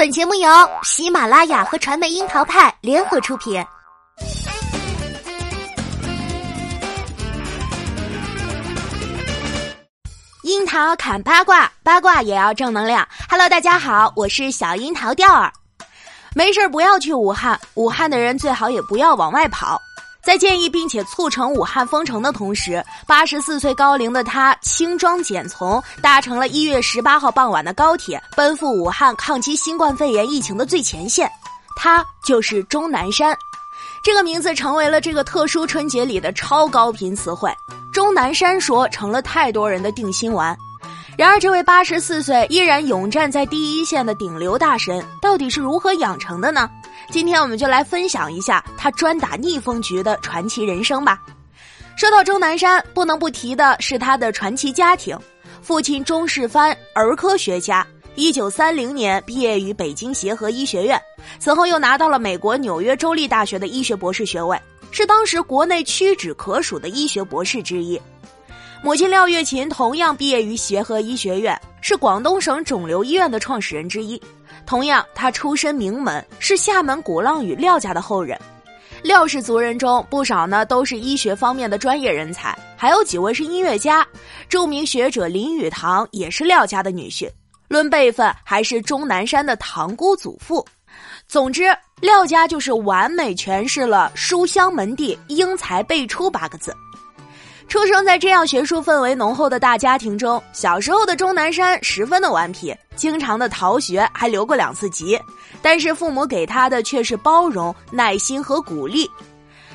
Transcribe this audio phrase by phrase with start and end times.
[0.00, 0.48] 本节目由
[0.82, 3.62] 喜马拉雅和传媒樱桃派联合出品。
[10.44, 13.06] 樱桃砍八卦，八卦也要正能量。
[13.28, 15.52] Hello，大家好，我是小樱桃钓儿。
[16.34, 19.78] 没事不要去武汉，武汉的人最好也不要往外跑。
[20.22, 31.30] 在建议并且促成武汉封城的同时，八十四岁高龄的他轻装简从，搭乘了一月十八号傍晚的高铁，奔赴武汉抗击新冠肺炎疫情的最前线。
[31.74, 33.36] 他就是钟南山，
[34.02, 37.50] 这个名字成为了这个特殊春节里的超高频词汇。
[37.90, 40.56] 钟南山说成了太多人的定心丸。
[41.20, 46.70] 然而，这位八十四岁依然勇战在第一线的顶流大神，到底是如何养成的呢？
[47.10, 51.20] 今天我们就来分享一下他专打逆风局的传奇人生吧。
[51.94, 55.14] 说到钟南山，不能不提的是他的传奇家庭。
[55.60, 60.98] 父亲钟世藩，儿科学家，一九三零年毕业于北京协和医学院，
[61.38, 64.58] 此后又拿到了美国纽约州立大学的医学博士学位，
[64.90, 68.00] 是当时国内屈指可数的医学博士之一。
[68.82, 74.20] 母亲廖月琴同样毕业于协和医学院，是广东省肿瘤医院的创始人之一。
[74.64, 78.40] 同样，他出身名门，是厦门鼓浪屿廖家的后人。
[79.02, 84.06] 廖氏族人中，不少呢都是医学方面的专业人才，还有几位是音乐家。
[84.48, 87.30] 著名学者林语堂也是廖家的女婿，
[87.68, 90.66] 论辈分还是钟南山的堂姑祖父。
[91.28, 91.64] 总之，
[92.00, 96.74] 廖家就是完美诠释了“书香门第，英才辈出”八个字。
[97.70, 105.16] 出生在这样学术氛围浓厚的大家庭中，小时候的钟南山十分的顽皮，经常的逃学，还留过两次级。
[105.62, 109.08] 但是父母给他的却是包容、耐心和鼓励。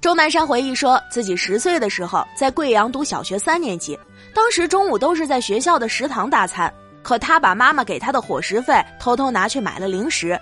[0.00, 3.96] 钟南山回忆说，自己十岁的时候在贵阳读小学三年级，
[4.34, 6.72] 当时中午都是在学校的食堂大餐，
[7.04, 10.36] 可他把妈妈给他的伙食费偷偷拿去买了零食。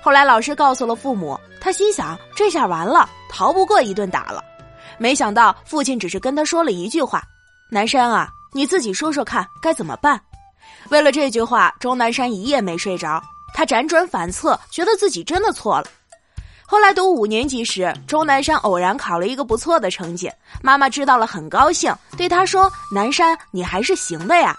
[0.00, 4.44] 后来老师告诉了父母，他心想这下完了，逃不过一顿打了。
[4.98, 7.22] 没想到父亲只是跟他说了一句话
[7.70, 10.20] ：“南山啊，你自己说说看该怎么办。”
[10.90, 13.22] 为了这句话，钟南山一夜没睡着。
[13.54, 15.86] 他辗转反侧，觉得自己真的错了。
[16.66, 20.30] 后来读五年级时，钟南山偶然考了一个不错的成绩，
[20.62, 24.56] 妈妈知道了很高兴，对他说：“南山，你还是行的呀。”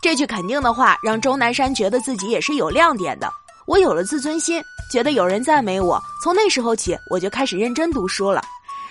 [0.00, 3.32] 这句肯定的话让钟南山觉得自己也是有亮点的。
[3.66, 4.62] 我有了自尊心，
[4.92, 6.00] 觉得有人赞美我。
[6.22, 8.42] 从那时候起，我就开始认真读书了。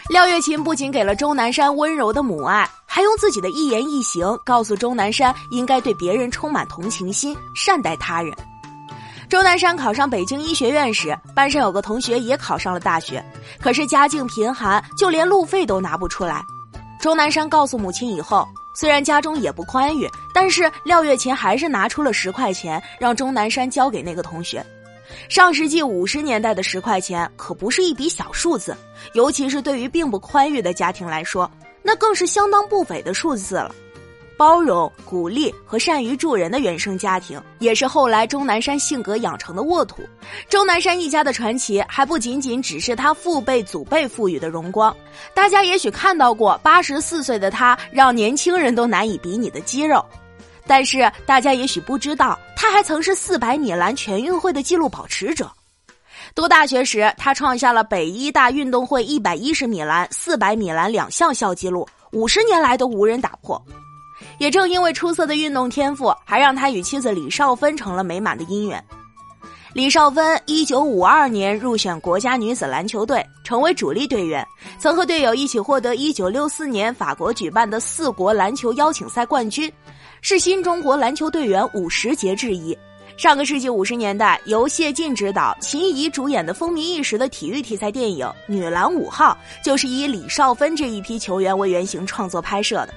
[0.10, 8.34] 廖月琴不仅给了钟南山温柔的母爱，还用自己的一言一行告诉钟南山应该对别人充满同情心，善待他人。
[9.28, 13.22] 钟南山考上北京医学院时，班上有个同学也考上了大学，
[13.60, 16.42] 可是家境贫寒，就连路费都拿不出来。
[17.02, 24.66] 钟南山告诉母亲以后，虽然家中也不宽裕，但是廖月琴还是拿出了十块钱，让钟南山交给那个同学。
[25.30, 28.76] 上世纪五十年代的十块钱可不是一笔小数字，
[29.14, 31.50] 尤其是对于并不宽裕的家庭来说，
[31.82, 33.74] 那更是相当不菲的数字了。
[34.38, 40.04] 包容、鼓励和善于助人的原生家庭，也是后来钟南山性格养成的沃土。
[40.48, 44.96] 钟南山一家的传奇还不仅仅只是他父辈、祖辈赋予的荣光。
[45.34, 50.06] 大家也许看到过八十四岁的他让年轻人都难以比拟的肌肉。
[50.68, 55.50] 但是大家也许不知道，他还曾是四百米栏全运会的纪录保持者。
[56.36, 63.60] 读大学时，他创下了北医大运动会一百一十米栏、四百米栏两项校纪录，五十年来都无人打破。
[64.40, 68.84] 也正因为出色的运动天赋，还让他与妻子李少芬成了美满的姻缘。
[69.78, 74.44] 李少芬一九五二年入选国家女子篮球队，成为主力队员，
[74.80, 79.72] 曾和队友一起获得一九六四年法国举办的四国篮球邀请赛冠军。
[80.24, 82.76] 是新中国篮球队员五十节之一。
[83.18, 92.96] 上个世纪五十年代，由谢晋执导、秦怡主演的风靡一时的体育题材电影《女篮五号》，就是以李少芬这一批球员为原型创作拍摄的。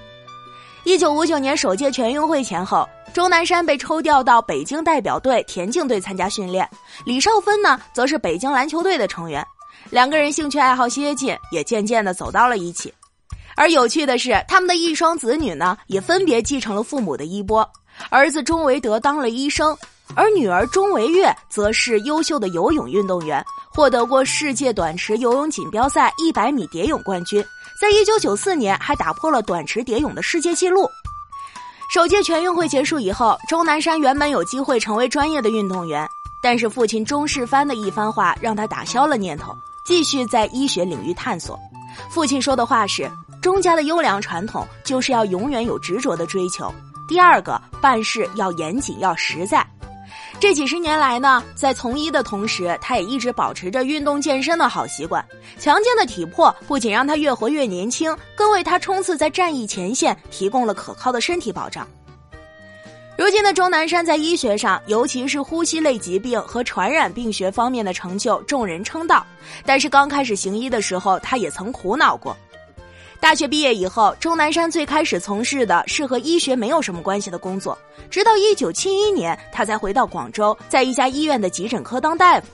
[0.84, 6.68] 一九五九年首届全运会前后，钟南山被抽调到北京代表队田径队参加训练，
[7.04, 9.44] 李少芬呢，则是北京篮球队的成员。
[9.90, 12.92] 两个人兴趣爱好接近，也渐渐的走到了一起。
[13.56, 17.68] 而有趣的是，他们的一双子女呢，也分别继承了父母的衣钵。
[18.08, 19.76] 儿子钟维德当了医生，
[20.14, 27.44] 而女儿钟维月则是优秀的游泳运动员，获得过世界短池游泳锦标赛一百米蝶泳冠军，
[27.80, 30.86] 在一九九四年还打破了短池蝶泳的世界纪录。
[31.88, 36.06] 首届全运会结束以后，钟南山原本有机会成为专业的运动员，
[36.42, 41.58] 但是父亲钟世藩的一番话让他打消了念头，继续在医学领域探索。
[42.10, 43.10] 父亲说的话是。
[43.40, 46.70] 钟家的优良传统就是要永远有执着的追求。
[47.08, 49.66] 第二个，办事要严谨，要实在。
[50.40, 55.22] 这几十年来呢，在从医的同时，他也一直保持着运动健身的好习惯。
[55.58, 61.86] 强健的体魄不仅让他越活越年轻，更为他冲刺在战役前线提供了可靠的身体保障。
[63.18, 69.24] 如今的钟南山在医学上，尤其是呼吸类疾病和传染病学方面的成就，众人称道。
[69.66, 72.34] 但是刚开始行医的时候，他也曾苦恼过。
[73.20, 77.78] 大学毕业以后，钟南山最开始从事的是和医学没有什么关系的工作，
[78.10, 82.46] 直到一九七一年，他才回到广州，在一家医院的急诊科当大夫。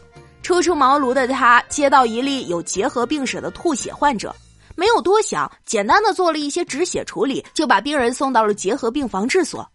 [0.43, 4.35] 初出茅庐的他，接到一例有结核病史的吐血患者，
[4.75, 9.67] 没有多想，简单的做了一些止血处理，就把病人送到了结核病防治所。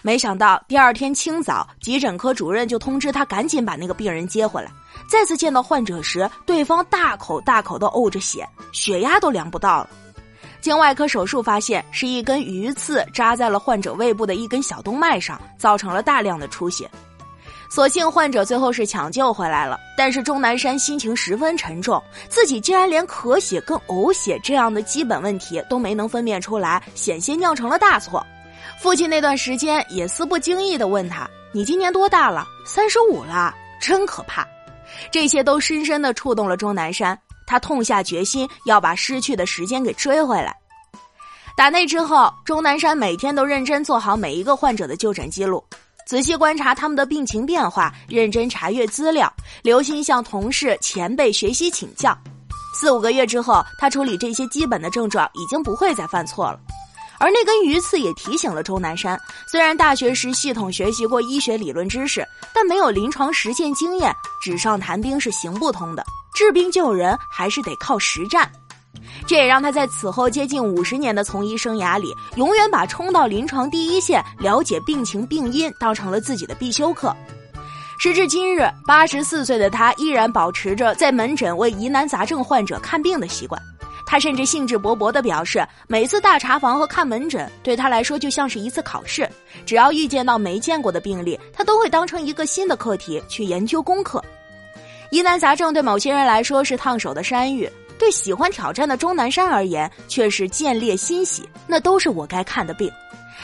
[0.00, 4.70] 没想到第二天清早，急诊科主任就通知他赶紧把那个病人接回来。
[5.10, 9.90] 再次见到患者时，对方大口大口的呕着血，血压都量不到了。
[10.62, 16.88] 经外科手术发现，是一根鱼刺扎在了患者胃部的一根小动脉上，造成了大量的出血。
[17.68, 28.24] 所幸患者最后是抢救回来了，但是钟南山心情十分沉重，自己竟然连咳血跟呕血这样的基本问题都没能分辨出来，险些酿成了大错。
[28.78, 32.46] 父亲那段时间也似不经意的问他：“你今年多大了？
[32.64, 34.46] 三十五了，真可怕。”
[35.10, 37.18] 这些都深深的触动了钟南山。
[37.52, 40.56] 他痛下决心要把失去的时间给追回来。
[41.54, 45.62] 打那之后，钟南山每天都认真做好每一个患者的就诊记录，
[46.06, 49.30] 仔细观察他们的病情变化，认真查阅资料，
[49.62, 52.16] 留心向同事前辈学习请教。
[52.74, 56.58] 四五个月之后，他处理这些基本的症状已经不会再犯错了。
[57.18, 64.10] 而那根鱼刺也提醒了钟南山，虽然大学时系统学习过医学理论知识，但没有临床实践经验，
[64.40, 66.02] 纸上谈兵是行不通的。
[66.42, 68.50] 治病救人还是得靠实战，
[69.28, 77.14] 这也让他在此后接近五十年的从医生涯里，永远把冲到临床第一线、了解病情病因当成了自己的必修课。
[77.96, 83.62] 时至今日，八十四岁的他依然保持着在门诊为疑难杂症患者看病的习惯。
[84.04, 89.30] 他甚至兴致勃勃地表示，每次大查房和看门诊对他来说就像是一次考试，
[89.64, 94.20] 只要遇见到没见过的病例，他都会当成一个新的课题去研究功课。
[95.12, 101.46] 疑难杂症对某些人来说是烫手的山芋，对喜欢挑战的钟南山而言却是见猎欣喜。
[101.66, 102.90] 那都是我该看的病，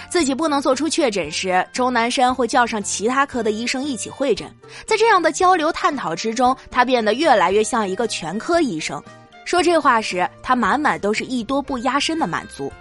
[0.08, 4.50] 自己不能做出确诊时，钟南山会叫上其他科的医生一起会诊。
[4.86, 9.02] 在这样的交流探讨之中，他变得越来越像一个全科医生。
[9.44, 12.72] 说这话时，他满满都是一多不压身的满足。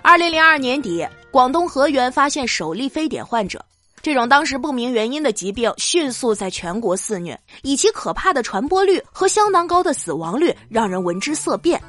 [0.00, 3.62] 二零零二年底，广东河源发现首例非典患者。
[4.04, 11.82] 这种当时不明原因的疾病迅速在全国肆虐，以其可怕的传播率和相当高的死亡率，让人闻之色变。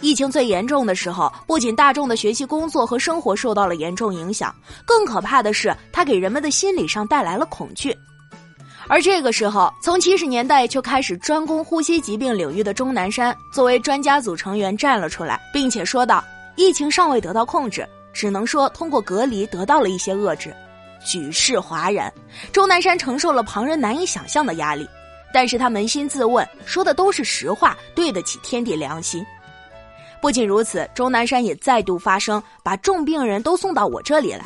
[0.00, 4.52] 疫情最严重的时候，不仅大众的学习、工作和生活受到了严重影响，
[4.84, 7.96] 更可怕的是，它给人们的心理上带来了恐惧。
[8.88, 16.24] 而这个时候，从七十年代就开始专攻呼吸疾病领域的钟南山，作为专家组成员站了出来，并且说道
[16.58, 20.52] ：“疫情尚未得到控制，只能说通过隔离得到了一些遏制。”
[21.04, 22.12] 举世哗然，
[22.52, 24.88] 钟南山承受了旁人难以想象的压力，
[25.32, 29.24] 但是他扪心自问，说的都是实话，对得起天地良心。
[30.20, 34.44] 不仅如此，钟南山也再度发声，把重病人都送到我这里来。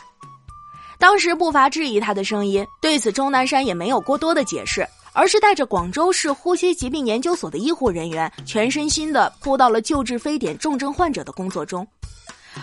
[0.99, 11.87] 当时不乏质疑他的声音，对此钟南山也没有过多的解释，而是带着广州市呼吸疾病研究所的医护人员，全身心的扑到了救治非典重症患者的工作中。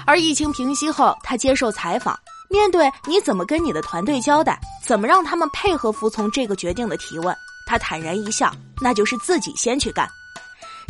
[0.06, 2.18] 而疫情平息后，他接受采访。
[2.52, 10.08] 面对你怎么跟你的团队交代，怎么让他们配合服从这个决定的提问，他坦然一笑，那就是自己先去干。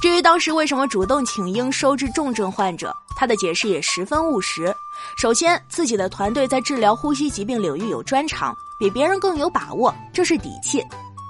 [0.01, 4.75] 至于当时为什么主动请缨收治重症患者，他的解释也十分务实。
[5.15, 10.84] 首先，自己的团队在治疗呼吸疾病领域有专长，比别人更有把握，这是底气。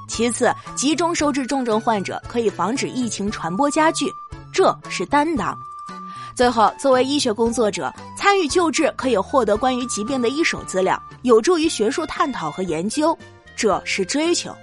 [0.08, 4.14] 其次，集中收治重症患者可以防止疫情传播加剧，
[4.54, 5.58] 这是担当。
[6.34, 13.18] 最后，作为医学工作者，参与救治可以获得关于疾病的一手资料，有助于学术探讨和研究，
[13.56, 14.56] 这是追求。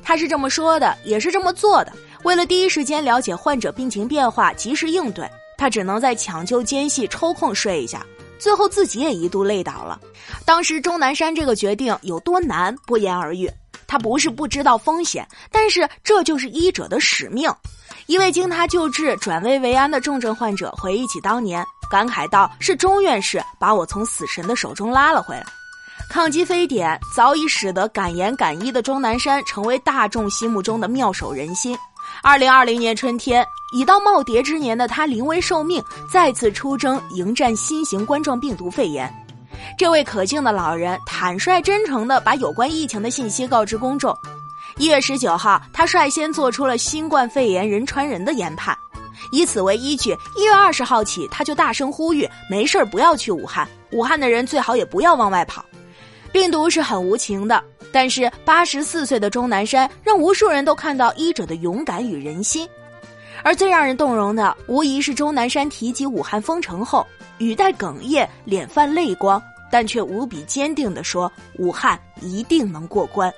[0.00, 1.92] 他是这么说的，也是这么做的。
[2.22, 8.06] 为了第一时间了解患者病情变化，及时应对，他只能在抢救间隙抽空睡一下。
[8.38, 10.00] 最后自己也一度累倒了。
[10.44, 13.50] 当时钟南山这个决定有多难，不言而喻。
[13.88, 17.52] 他不是不知道风险，但是这就是医者的使命。
[18.06, 25.44] 一位经他救治转危为安的重症患者回忆起当年，感慨道：“是钟院士把我从死神的手中拉了回来。”
[26.08, 31.76] 抗击非典早已使得敢言敢医的钟南山成为大众心目中的妙手仁心。
[32.22, 39.12] 二零二零年春天，已到耄耋之年的他临危受命，再次出征迎战新型冠状病毒肺炎。
[39.76, 44.16] 这位可敬的老人坦率真诚地把有关疫情的信息告知公众。
[44.78, 48.76] 一月十九号，他率先做出了新冠肺炎人传人的研判，
[49.32, 55.64] 以此为依据，一月二十号起，他就大声呼吁：没事不要去武汉，武汉的人最好也不要往外跑。
[56.30, 62.68] 病毒是很无情的，但是八十四岁的钟南山让无数人都看到医者的勇敢与人心。
[63.42, 67.06] 而最让人动容的，无疑是钟南山提及武汉封城后，
[67.38, 73.32] 语带哽咽，脸泛泪光，但却无比坚定地说：“武汉一定能过关。”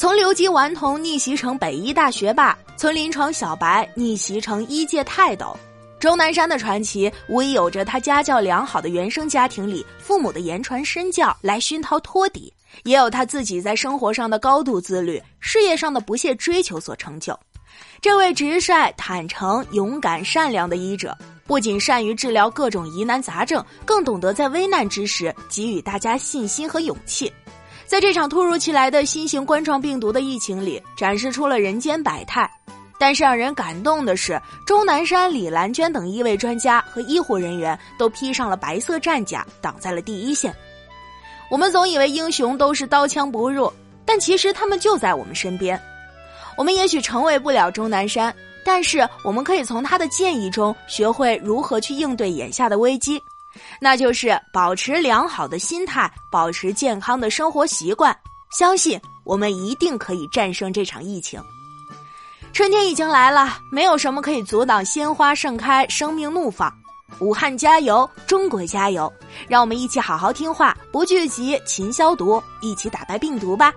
[0.00, 5.54] 从留级顽童逆袭成北医大学霸，从临床小白逆袭成医界泰斗，
[5.98, 12.50] 钟南山的传奇无疑有着他家教良好的原生家庭里父母的言传身教来熏陶托底，
[12.84, 17.38] 也有他自己在生活上的高度自律、事业上的不懈追求所成就。
[18.00, 21.14] 这位直率、坦诚、勇敢、善良的医者，
[21.46, 27.30] 不仅善于治疗各种疑难杂症，更懂得在危难之时给予大家信心和勇气。
[27.90, 32.48] 在这场突如其来的新型冠状病毒的疫情里，展示出了人间百态。
[33.00, 40.54] 但是让人感动的是，钟南山、李兰娟等一位专家和医护人员都披上了白色战甲，挡在了第一线。
[41.50, 43.72] 我们总以为英雄都是刀枪不入，
[44.04, 45.76] 但其实他们就在我们身边。
[46.56, 48.32] 我们也许成为不了钟南山，
[48.64, 53.20] 但是我们可以从他的建议中学会如何去应对眼下的危机。
[53.80, 58.16] 那就是保持良好的心态，保持健康的生活习惯，
[58.50, 61.42] 相信我们一定可以战胜这场疫情。
[62.52, 66.72] 春天已经来了，没有什么可以阻挡鲜花盛开，生命怒放。
[67.18, 69.12] 武汉加油，中国加油！
[69.48, 73.72] 让我们一起好好听话，不聚集，勤消毒，一起打败病毒吧。